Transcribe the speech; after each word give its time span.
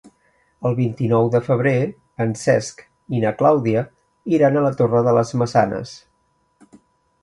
El 0.69 0.77
vint-i-nou 0.79 1.29
de 1.35 1.41
febrer 1.49 1.75
en 2.25 2.33
Cesc 2.45 2.83
i 3.19 3.23
na 3.27 3.35
Clàudia 3.43 3.87
iran 4.41 4.59
a 4.59 4.67
la 4.69 4.75
Torre 4.83 5.07
de 5.11 5.19
les 5.21 5.39
Maçanes. 5.45 5.99